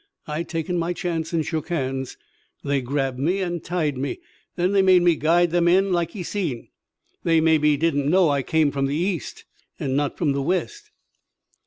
I 0.25 0.41
taken 0.41 0.79
my 0.79 0.93
chance, 0.93 1.31
an' 1.31 1.43
shook 1.43 1.67
hands. 1.67 2.17
They 2.63 2.81
grabbed 2.81 3.19
me 3.19 3.37
an' 3.43 3.59
tied 3.59 3.99
me. 3.99 4.19
Then 4.55 4.71
they 4.71 4.81
made 4.81 5.03
me 5.03 5.15
guide 5.15 5.51
them 5.51 5.67
in, 5.67 5.91
like 5.93 6.15
ye 6.15 6.23
seen. 6.23 6.69
They 7.23 7.39
maybe 7.39 7.77
didn't 7.77 8.09
know 8.09 8.27
I 8.31 8.41
come 8.41 8.71
from 8.71 8.87
the 8.87 8.95
east 8.95 9.45
an' 9.79 9.95
not 9.95 10.17
from 10.17 10.31
the 10.31 10.41
west. 10.41 10.89